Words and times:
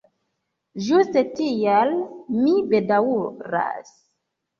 Ĝuste 0.85 1.21
tial 1.39 1.93
mi 2.37 2.55
bedaŭras. 2.71 3.93